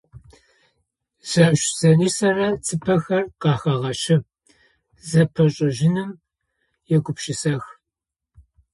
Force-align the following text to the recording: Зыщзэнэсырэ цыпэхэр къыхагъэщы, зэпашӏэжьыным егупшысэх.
Зыщзэнэсырэ 1.29 2.47
цыпэхэр 2.65 3.23
къыхагъэщы, 3.41 4.15
зэпашӏэжьыным 5.09 6.09
егупшысэх. 6.95 7.63